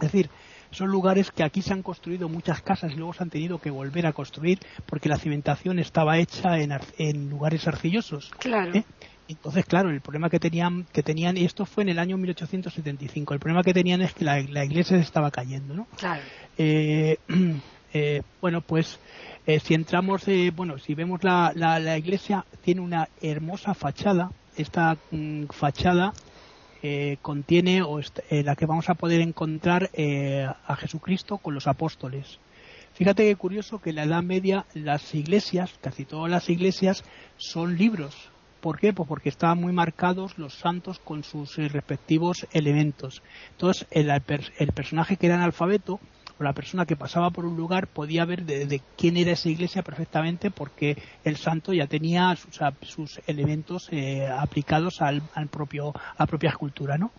[0.00, 0.28] Es decir,
[0.74, 3.70] son lugares que aquí se han construido muchas casas y luego se han tenido que
[3.70, 8.30] volver a construir porque la cimentación estaba hecha en, en lugares arcillosos.
[8.38, 8.74] Claro.
[8.74, 8.84] ¿eh?
[9.28, 13.32] Entonces, claro, el problema que tenían, que tenían, y esto fue en el año 1875,
[13.32, 15.86] el problema que tenían es que la, iglesia se estaba cayendo, ¿no?
[15.96, 16.20] Claro.
[16.58, 17.16] Eh,
[17.94, 19.00] eh, bueno, pues
[19.62, 26.12] si entramos, bueno, si vemos la, la, iglesia, tiene una hermosa fachada, esta mm, fachada
[26.86, 31.66] eh, contiene o eh, la que vamos a poder encontrar eh, a Jesucristo con los
[31.66, 32.38] apóstoles.
[32.92, 37.02] Fíjate que curioso que en la Edad Media las iglesias, casi todas las iglesias,
[37.38, 38.14] son libros.
[38.60, 38.92] ¿Por qué?
[38.92, 43.22] Pues porque estaban muy marcados los santos con sus respectivos elementos.
[43.52, 44.10] Entonces, el,
[44.58, 46.00] el personaje que era analfabeto
[46.38, 49.82] o la persona que pasaba por un lugar podía ver de, quién era esa iglesia
[49.82, 52.36] perfectamente porque el santo ya tenía
[52.82, 57.12] sus, elementos eh, aplicados al, propio a la propia escultura no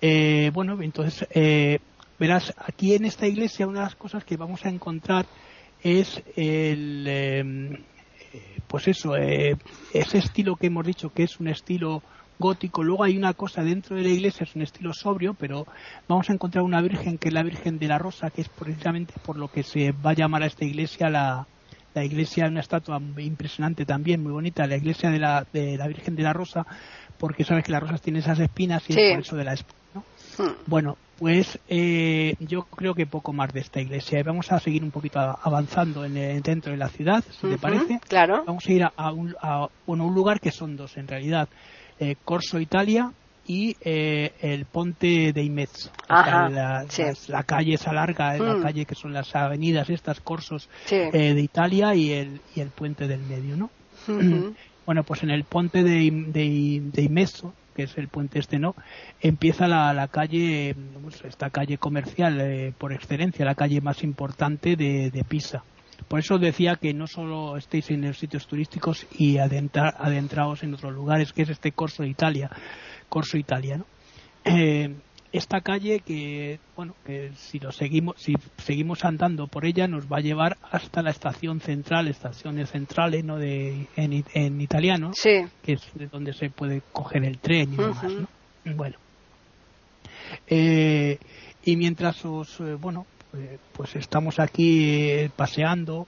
[0.00, 1.78] eh, bueno entonces eh,
[2.18, 5.26] verás aquí en esta iglesia una de las cosas que vamos a encontrar
[5.82, 7.84] es el em,
[8.66, 12.02] pues eso ese estilo que hemos dicho que es un estilo
[12.38, 12.82] gótico.
[12.82, 15.66] Luego hay una cosa dentro de la iglesia, es un estilo sobrio, pero
[16.06, 19.14] vamos a encontrar una virgen que es la Virgen de la Rosa, que es precisamente
[19.24, 21.46] por lo que se va a llamar a esta iglesia la,
[21.94, 26.14] la iglesia, una estatua impresionante también, muy bonita, la iglesia de la, de la Virgen
[26.16, 26.66] de la Rosa,
[27.18, 29.78] porque sabes que las rosas tienen esas espinas y es por eso de la espina.
[30.38, 30.52] Hmm.
[30.66, 34.22] Bueno, pues eh, yo creo que poco más de esta iglesia.
[34.22, 37.98] Vamos a seguir un poquito avanzando en, dentro de la ciudad, si te parece.
[38.06, 38.44] Claro.
[38.46, 41.48] Vamos a ir a, un, a bueno, un lugar que son dos en realidad.
[42.00, 43.12] Eh, Corso Italia
[43.46, 45.90] y eh, el Ponte de Imezzo.
[47.28, 48.62] la, calle esa larga, la mm.
[48.62, 53.08] calle que son las avenidas estas, Corsos eh, de Italia y el, y el puente
[53.08, 53.70] del medio, ¿no?
[54.86, 58.76] bueno, pues en el Ponte de, de, Imezzo, que es el puente este, ¿no?
[59.20, 65.24] Empieza la, calle, pues, esta calle comercial por excelencia, la calle más importante de, de
[65.24, 65.64] Pisa.
[66.06, 70.92] Por eso decía que no solo estéis en los sitios turísticos y adentrados en otros
[70.92, 72.50] lugares, que es este Corso Italia,
[73.08, 73.82] Corso Italia,
[74.44, 74.94] eh,
[75.32, 80.18] esta calle que, bueno, que si lo seguimos, si seguimos andando por ella nos va
[80.18, 83.36] a llevar hasta la estación central, estaciones centrales, ¿no?
[83.36, 88.04] De, en, italiano, que es de donde se puede coger el tren y demás,
[88.64, 88.96] Bueno.
[90.46, 91.18] Eh,
[91.64, 93.06] y mientras os, eh, bueno,
[93.72, 96.06] pues estamos aquí eh, paseando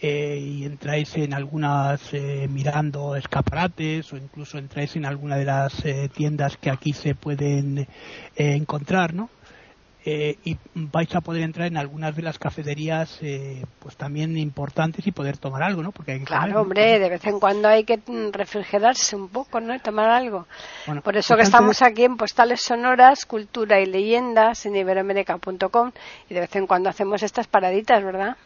[0.00, 2.12] eh, y entráis en algunas
[2.48, 5.82] mirando escaparates o incluso entráis en alguna de las
[6.14, 7.86] tiendas que aquí se pueden
[8.36, 9.28] encontrar, ¿no?
[10.10, 15.06] Eh, y vais a poder entrar en algunas de las cafeterías eh, pues también importantes
[15.06, 15.92] y poder tomar algo, ¿no?
[15.92, 18.00] Porque claro, hombre, de vez en cuando hay que
[18.32, 19.74] refrigerarse un poco, ¿no?
[19.74, 20.46] Y tomar algo.
[21.04, 25.92] Por eso que estamos aquí en Postales Sonoras, Cultura y Leyendas en iberoamérica.com
[26.30, 28.38] y de vez en cuando hacemos estas paraditas, ¿verdad?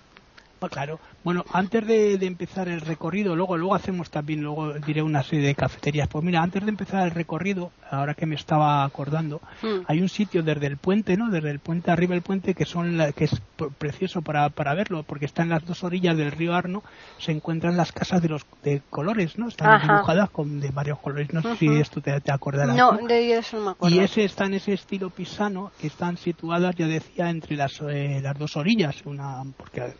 [0.59, 0.98] Pues claro.
[1.24, 5.54] Bueno, antes de, empezar el recorrido, luego luego hacemos también, luego diré una serie de
[5.54, 6.08] cafeterías.
[6.08, 9.85] Pues mira, antes de empezar el recorrido, ahora que me estaba acordando, hmm.
[9.87, 11.30] hay un sitio desde el puente, ¿no?
[11.30, 13.40] Desde el puente arriba del puente que son que es
[13.78, 16.82] precioso para, para verlo, porque está en las dos orillas del río Arno,
[17.18, 19.48] se encuentran las casas de los de colores, ¿no?
[19.48, 21.32] Están dibujadas con de varios colores.
[21.32, 22.76] No sé si esto te, te acordarás.
[22.76, 23.96] No, de eso no me acuerdo.
[23.96, 28.20] Y ese está en ese estilo pisano, que están situadas, ya decía, entre las, eh,
[28.22, 29.94] las dos orillas, una porque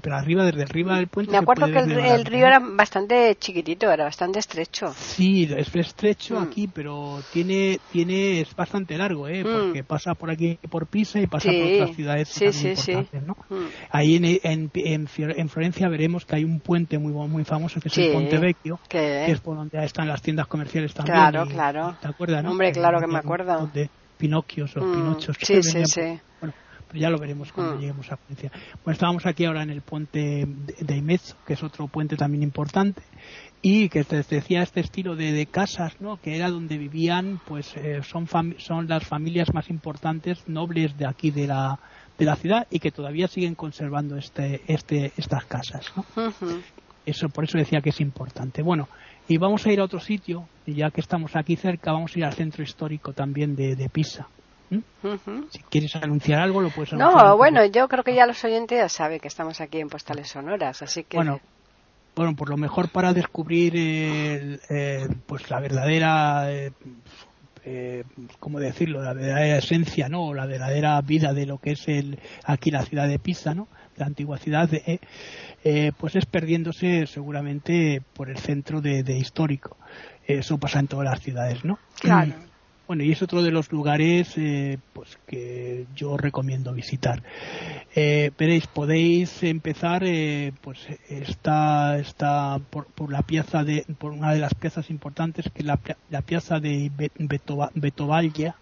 [0.00, 1.32] pero arriba, desde arriba del puente.
[1.32, 4.92] Me acuerdo que el, río era bastante chiquitito, era bastante estrecho.
[4.94, 6.42] Sí, es estrecho mm.
[6.42, 9.44] aquí, pero tiene, tiene, es bastante largo, ¿eh?
[9.44, 9.46] Mm.
[9.46, 13.36] Porque pasa por aquí, por Pisa y pasa por otras ciudades sí, sí, importantes, ¿no?
[13.48, 13.66] Mm.
[13.90, 17.98] Ahí en, en, en, Florencia veremos que hay un puente muy, muy famoso que es
[17.98, 21.16] el Ponte Vecchio, que es por donde están las tiendas comerciales también.
[21.16, 21.96] Claro, claro.
[22.00, 22.50] ¿Te acuerdas, no?
[22.50, 23.70] Hombre, claro que me acuerdo.
[23.72, 25.36] De Pinocchios o Pinochos.
[25.40, 26.20] Sí, sí, sí
[26.88, 27.80] pero ya lo veremos cuando mm.
[27.80, 28.50] lleguemos a Francia.
[28.84, 30.46] Bueno, estábamos aquí ahora en el puente
[30.80, 33.02] de Imez, que es otro puente también importante,
[33.60, 36.20] y que te decía este estilo de, casas, ¿no?
[36.20, 38.26] Que era donde vivían, pues eh, son,
[38.58, 41.78] son las familias más importantes, nobles de aquí de la,
[42.18, 46.04] de la ciudad y que todavía siguen conservando este, este, estas casas, ¿no?
[47.04, 48.62] Eso, por eso decía que es importante.
[48.62, 48.86] Bueno,
[49.28, 52.24] y vamos a ir a otro sitio, ya que estamos aquí cerca, vamos a ir
[52.24, 54.28] al centro histórico también de, de Pisa.
[54.70, 57.24] Si quieres anunciar algo, lo puedes anunciar.
[57.24, 60.28] No, bueno, yo creo que ya los oyentes ya saben que estamos aquí en Postales
[60.28, 61.16] Sonoras, así que.
[61.16, 61.40] Bueno,
[62.14, 64.60] bueno por lo mejor para descubrir
[65.26, 66.52] pues la verdadera.
[66.52, 66.72] Eh,
[67.64, 68.04] eh,
[68.38, 69.02] ¿Cómo decirlo?
[69.02, 70.32] La verdadera esencia, ¿no?
[70.32, 73.68] La verdadera vida de lo que es el, aquí la ciudad de Pisa, ¿no?
[73.98, 79.76] la antigua ciudad, eh, pues es perdiéndose seguramente por el centro de, histórico.
[80.26, 81.78] Eso pasa en todas las ciudades, ¿no?
[82.00, 82.32] Claro.
[82.88, 87.22] Bueno, y es otro de los lugares eh, pues que yo recomiendo visitar.
[87.94, 90.78] Eh, veréis, podéis empezar, eh, pues
[91.10, 95.78] está, está por, la pieza de, por una de las piezas importantes que es la,
[96.08, 96.90] la pieza de
[97.74, 98.54] Betovalle,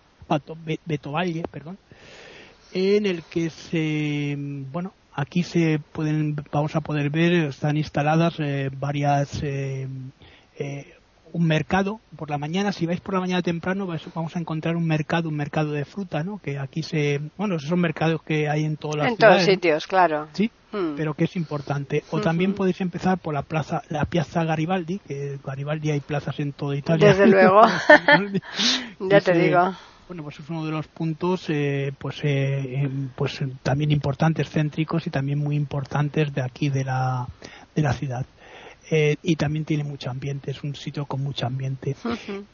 [0.84, 1.78] Betovalle, perdón,
[2.72, 4.34] en el que se,
[4.72, 9.86] bueno, aquí se pueden, vamos a poder ver, están instaladas eh, varias eh,
[11.36, 14.86] un mercado por la mañana si vais por la mañana temprano vamos a encontrar un
[14.86, 18.64] mercado un mercado de fruta no que aquí se bueno esos son mercados que hay
[18.64, 20.28] en todas las en todos sitios claro.
[20.32, 20.94] Sí hmm.
[20.96, 22.04] pero que es importante.
[22.10, 26.52] O también podéis empezar por la plaza la piazza Garibaldi que Garibaldi hay plazas en
[26.52, 27.08] toda Italia.
[27.08, 27.62] Desde luego.
[28.98, 29.74] Ya te digo.
[30.08, 35.10] bueno pues es uno de los puntos eh, pues eh, pues también importantes céntricos y
[35.10, 37.26] también muy importantes de aquí de la
[37.74, 38.24] de la ciudad
[38.88, 41.96] eh, y también tiene mucho ambiente, es un sitio con mucho ambiente.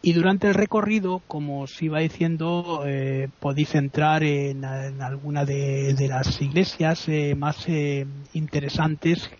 [0.00, 6.40] Y durante el recorrido, como os iba diciendo, eh, podéis entrar en, alguna de, las
[6.40, 7.66] iglesias eh, más
[8.32, 9.30] interesantes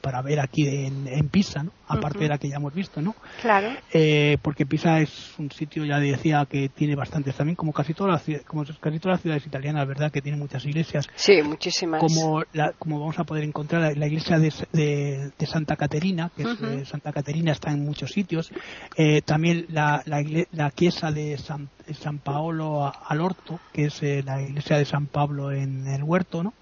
[0.00, 1.72] para ver aquí en, Pisa, ¿no?
[1.86, 3.14] aparte de la que ya hemos visto, ¿no?
[3.40, 3.72] Claro.
[3.92, 8.26] Eh, porque Pisa es un sitio, ya decía, que tiene bastantes también, como casi todas
[8.28, 10.10] las, como casi todas las ciudades italianas, ¿verdad?
[10.10, 11.08] Que tiene muchas iglesias.
[11.14, 12.00] Sí, muchísimas.
[12.00, 12.42] Como,
[12.78, 17.70] como vamos a poder encontrar la, iglesia de, Santa Caterina, que eh, Santa Caterina está
[17.70, 18.50] en muchos sitios.
[18.96, 24.78] Eh, también la, la, chiesa de San, San Paolo al Orto, que es la iglesia
[24.78, 26.54] de San Pablo en el huerto, ¿no?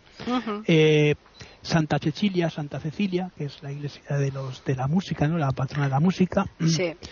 [1.62, 5.38] Santa Cecilia, Santa Cecilia, que es la iglesia de los de la música, ¿no?
[5.38, 6.46] La patrona de la música.
[6.66, 6.92] Sí.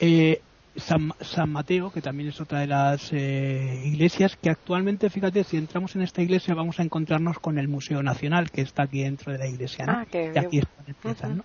[0.00, 0.40] Eh,
[0.76, 1.12] San,
[1.48, 6.02] Mateo, que también es otra de las eh, iglesias, que actualmente, fíjate, si entramos en
[6.02, 9.48] esta iglesia vamos a encontrarnos con el Museo Nacional, que está aquí dentro de la
[9.48, 9.92] iglesia, ¿no?
[9.94, 11.44] Ah, y aquí ¿no?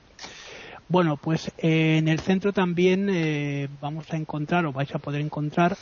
[0.88, 5.78] Bueno, pues eh, en el centro también vamos a encontrar, o vais a poder encontrar,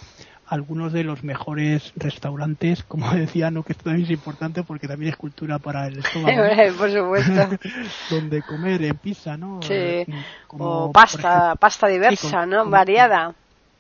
[0.52, 5.12] algunos de los mejores restaurantes, como decía, no que esto también es importante porque también
[5.12, 6.44] es cultura para el estómago.
[6.78, 7.58] Por supuesto.
[8.10, 9.62] donde comer en pizza, ¿no?
[9.62, 9.74] Sí.
[9.74, 10.06] Eh,
[10.50, 12.70] o pasta, pasta diversa, ¿no?
[12.70, 13.34] Variada.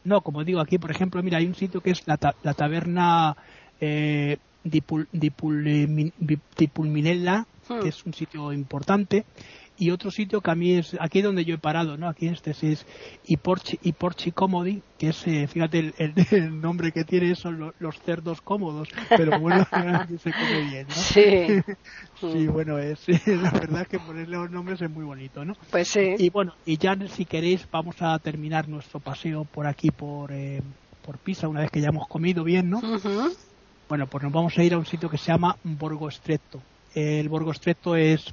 [0.05, 3.35] No, como digo aquí, por ejemplo, mira, hay un sitio que es la, la taberna
[3.81, 7.87] eh, Dipulminella, que hmm.
[7.87, 9.25] es un sitio importante
[9.81, 12.33] y otro sitio que a mí es aquí donde yo he parado no aquí en
[12.33, 12.85] este es
[13.25, 16.13] y Porchi y Porchi Comodi que es eh, fíjate el,
[16.61, 19.65] nombre que tiene son los, cerdos cómodos pero bueno
[20.23, 20.93] se come bien ¿no?
[20.93, 21.63] sí.
[22.21, 26.13] Sí bueno es la verdad que ponerle los nombres es muy bonito no pues sí.
[26.19, 30.61] Y bueno y ya si queréis vamos a terminar nuestro paseo por aquí por eh,
[31.03, 32.81] por Pisa una vez que ya hemos comido bien no
[33.89, 36.61] bueno pues nos vamos a ir a un sitio que se llama Borgo Estreto
[36.93, 38.31] el Borgo Estreto es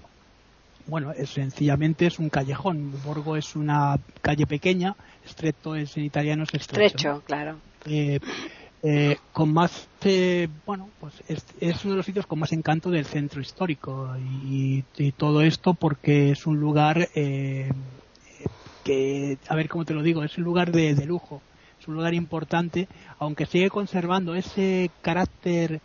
[0.89, 2.93] bueno, es, sencillamente es un callejón.
[3.05, 7.23] Borgo es una calle pequeña, estrecho es en italiano es estrecho.
[7.25, 7.57] claro.
[7.85, 8.19] Eh,
[8.83, 11.45] eh, con más, eh, bueno, pues es,
[11.85, 14.85] uno de los sitios con más encanto del centro histórico y,
[15.17, 17.69] todo esto porque es un lugar que,
[19.49, 21.43] a ver cómo te lo digo, es un lugar de, de lujo,
[21.81, 22.87] es un lugar importante,
[23.19, 25.81] aunque sigue conservando ese carácter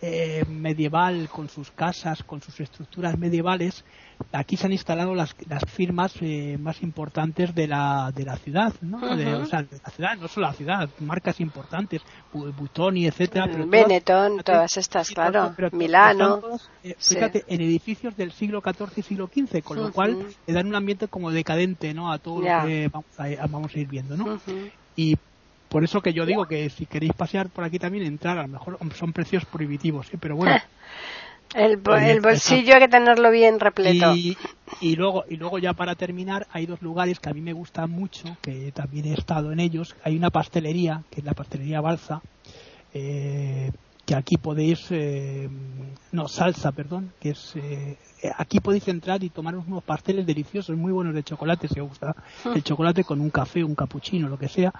[0.00, 3.84] eh, medieval con sus casas, con sus estructuras medievales,
[4.32, 8.72] aquí se han instalado las, las firmas eh, más importantes de la, de la ciudad,
[8.80, 9.16] ¿no?
[9.16, 13.46] de, o sea, de la ciudad, no solo la ciudad, marcas importantes, Butoni, etcétera.
[13.50, 16.42] Pero Benetton, todas, estas, claro, Milano.
[16.84, 20.68] Eh, fíjate, en edificios del siglo XIV y siglo XV, con lo cual le dan
[20.68, 22.12] un ambiente como decadente, ¿no?
[22.12, 24.40] A todo lo que vamos a, vamos a ir viendo, ¿no?
[24.94, 25.16] Y
[25.68, 28.48] por eso que yo digo que si queréis pasear por aquí también entrar, a lo
[28.48, 30.18] mejor son precios prohibitivos, ¿eh?
[30.20, 30.56] pero bueno.
[31.54, 34.14] el, el, bolsillo hay que tenerlo bien repleto.
[34.14, 34.36] Y,
[34.80, 37.90] y, luego y luego ya para terminar hay dos lugares que a mí me gustan
[37.90, 39.96] mucho, que también he estado en ellos.
[40.04, 42.20] Hay una pastelería, que es la pastelería Balsa,
[42.94, 43.70] eh,
[44.06, 45.48] que aquí podéis, eh,
[46.12, 47.98] no, salsa, perdón, que es, eh,
[48.36, 52.14] aquí podéis entrar y tomar unos pasteles deliciosos, muy buenos de chocolate, si os gusta
[52.44, 52.52] hmm.
[52.54, 54.72] el chocolate con un café, un cappuccino, lo que sea.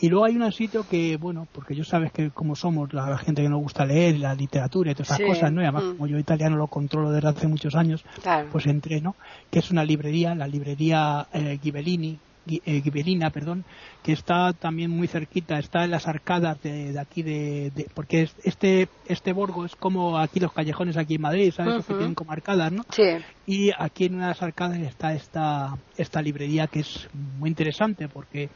[0.00, 3.42] Y luego hay un sitio que, bueno, porque yo sabes que como somos la, gente
[3.42, 5.60] que nos gusta leer, la literatura y todas esas cosas, ¿no?
[5.60, 5.96] Y además, hmm.
[5.96, 8.04] como yo italiano lo controlo desde hace muchos años,
[8.50, 9.16] pues entré, ¿no?
[9.50, 12.18] Que es una librería, la librería eh, Ghibellini,
[12.64, 13.64] eh, perdón,
[14.02, 19.32] que está también muy cerquita, está en las arcadas de, aquí de, porque este este
[19.32, 21.84] Borgo es como aquí los callejones aquí en Madrid, ¿sabes?
[21.84, 22.84] Que tienen como arcadas, ¿no?
[22.90, 23.18] Sí.
[23.46, 28.48] Y aquí en unas arcadas está esta esta librería que es muy interesante porque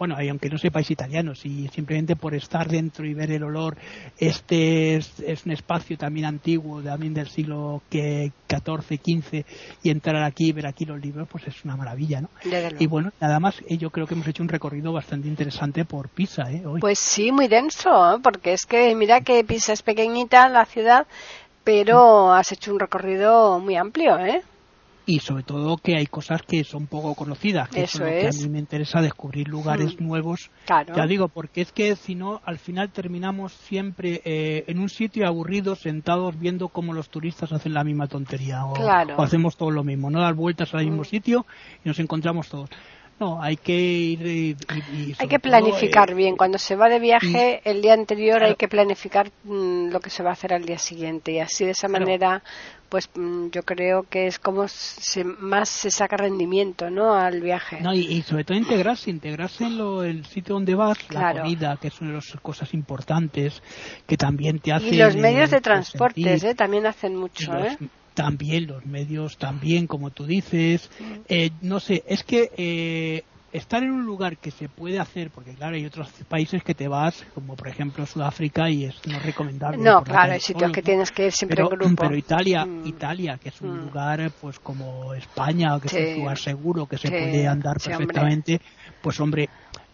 [0.00, 3.76] bueno, aunque no sepáis italiano, si simplemente por estar dentro y ver el olor,
[4.16, 9.44] este es, un espacio también antiguo, también del siglo XIV, XV,
[9.82, 12.30] y entrar aquí y ver aquí los libros, pues es una maravilla, ¿no?
[12.78, 16.08] Y bueno, nada más, eh, yo creo que hemos hecho un recorrido bastante interesante por
[16.08, 16.62] Pisa, ¿eh?
[16.80, 18.20] Pues sí, muy denso, ¿eh?
[18.22, 21.06] porque es que mira que Pisa es pequeñita la ciudad,
[21.62, 24.42] pero has hecho un recorrido muy amplio, ¿eh?
[25.10, 28.46] Y sobre todo que hay cosas que son poco conocidas, que Eso es que a
[28.46, 30.06] mí me interesa descubrir lugares mm.
[30.06, 30.52] nuevos.
[30.66, 30.94] Claro.
[30.94, 35.26] Ya digo, porque es que si no, al final terminamos siempre eh, en un sitio
[35.26, 40.10] aburridos, sentados viendo cómo los turistas hacen la misma tontería o, hacemos todo lo mismo,
[40.10, 41.06] no dar vueltas al mismo mm.
[41.06, 41.46] sitio
[41.84, 42.70] y nos encontramos todos.
[43.20, 44.56] No, hay que ir
[45.18, 46.36] hay que planificar eh, bien.
[46.36, 50.22] Cuando se va de viaje, el día anterior hay que planificar mm, lo que se
[50.22, 52.42] va a hacer al día siguiente y así de esa manera,
[52.88, 57.12] pues mm, yo creo que es como se, más se saca rendimiento, ¿no?
[57.12, 57.82] Al viaje.
[57.82, 61.88] No y, sobre todo integrarse, integrarse en lo, el sitio donde vas, la comida, que
[61.88, 63.62] es una de las cosas importantes
[64.06, 64.86] que también te hace.
[64.86, 66.54] Y los medios de transporte, ¿eh?
[66.54, 67.76] También hacen mucho, ¿eh?
[68.20, 70.90] También los medios también como tú dices.
[71.26, 75.54] Eh, no sé es que eh, estar en un lugar que se puede hacer porque
[75.54, 79.78] claro hay otros países que te vas como por ejemplo Sudáfrica y es no recomendable
[79.78, 82.02] no claro hay sitios que tienes que ir siempre pero, en grupo.
[82.02, 82.86] pero Italia mm.
[82.86, 83.84] Italia que es un mm.
[83.86, 88.60] lugar pues como España que es un lugar seguro que se puede andar perfectamente
[89.00, 89.48] pues hombre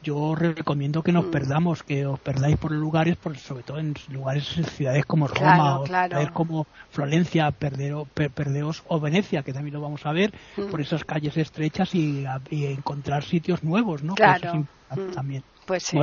[0.07, 1.31] yo recomiendo que nos mm.
[1.31, 4.45] perdamos, que os perdáis por lugares, por, sobre todo en lugares,
[4.77, 10.33] ciudades como Roma, o como Florencia, Perdeos o Venecia, que también lo vamos a ver,
[10.57, 10.71] mm.
[10.71, 14.15] por esas calles estrechas y, encontrar sitios nuevos, ¿no?
[14.15, 14.55] Claro.
[14.55, 15.11] Mm.
[15.13, 15.43] también.
[15.67, 15.99] Pues sí.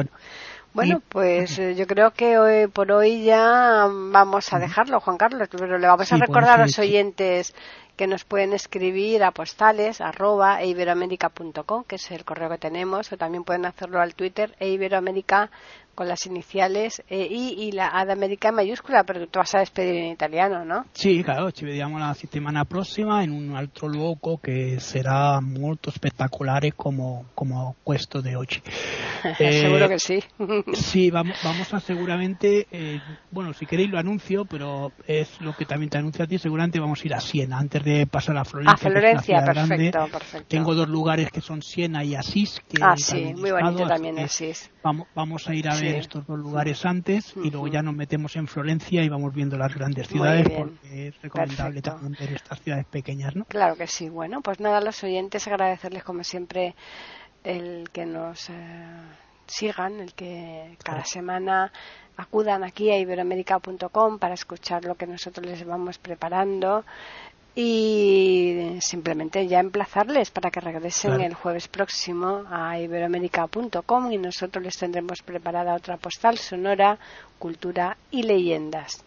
[0.73, 1.01] Bueno.
[1.07, 5.77] pues eh, yo creo que hoy por hoy ya vamos a dejarlo, Juan Carlos, pero
[5.77, 7.55] le vamos a recordar a los oyentes
[7.95, 13.17] que nos pueden escribir a postales arroba iberoamérica.com, que es el correo que tenemos, o
[13.17, 15.51] también pueden hacerlo al Twitter e iberoamérica
[15.95, 19.53] con las iniciales e I y la A de América en mayúscula, pero tú vas
[19.55, 20.85] a despedir en italiano, ¿no?
[20.93, 26.73] Sí, claro, ci vediamo la settimana prossima in un altro luogo che sarà molto spettacolare
[26.75, 28.61] come, come questo di oggi.
[29.39, 30.19] Eh, Seguro que sí.
[30.73, 35.65] sí, vamos, vamos a seguramente, eh, bueno, si queréis lo anuncio, pero es lo que
[35.65, 38.45] también te anuncio a ti, seguramente vamos a ir a Siena antes de pasar a
[38.45, 38.73] Florencia.
[38.73, 40.47] A Florencia, perfecto, perfecto.
[40.47, 42.59] Tengo dos lugares que son Siena y Asís.
[42.67, 44.71] Que ah, sí, muy bonito también Asís.
[44.81, 48.35] Vamos, vamos a ir a ver estos dos lugares antes y luego ya nos metemos
[48.35, 52.85] en Florencia y vamos viendo las grandes ciudades porque es recomendable también ver estas ciudades
[52.85, 53.45] pequeñas, ¿no?
[53.45, 54.09] Claro que sí.
[54.09, 56.75] Bueno, pues nada, a los oyentes agradecerles como siempre
[57.43, 58.53] el que nos eh,
[59.47, 61.71] sigan, el que cada semana
[62.17, 66.85] acudan aquí a iberoamérica.com para escuchar lo que nosotros les vamos preparando
[67.55, 74.77] y simplemente ya emplazarles para que regresen el jueves próximo a iberoamérica.com y nosotros les
[74.77, 76.97] tendremos preparada otra postal sonora,
[77.37, 79.03] cultura y leyendas.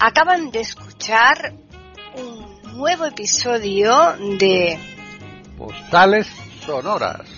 [0.00, 1.52] Acaban de escuchar
[2.16, 3.92] un nuevo episodio
[4.40, 4.76] de
[5.56, 6.26] Postales
[6.66, 7.31] Sonoras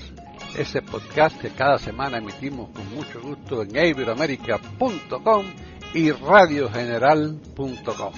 [0.57, 5.47] ese podcast que cada semana emitimos con mucho gusto en iberoamerica.com
[5.95, 8.13] y radiogeneral.com.